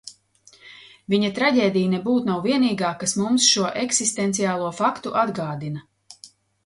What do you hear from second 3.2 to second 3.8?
mums šo